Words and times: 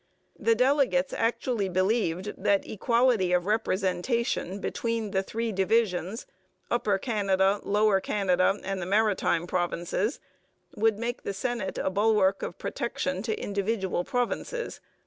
The 0.39 0.55
delegates 0.55 1.13
actually 1.13 1.69
believed 1.69 2.33
that 2.35 2.67
equality 2.67 3.33
of 3.33 3.45
representation 3.45 4.57
between 4.57 5.11
the 5.11 5.21
three 5.21 5.51
divisions, 5.51 6.25
Upper 6.71 6.97
Canada, 6.97 7.59
Lower 7.61 8.01
Canada, 8.01 8.59
and 8.63 8.81
the 8.81 8.87
Maritime 8.87 9.45
Provinces, 9.45 10.19
would 10.75 10.97
make 10.97 11.21
the 11.21 11.33
Senate 11.35 11.77
a 11.77 11.91
bulwark 11.91 12.41
of 12.41 12.57
protection 12.57 13.21
to 13.21 13.39
individual 13.39 14.03
provinces. 14.03 14.81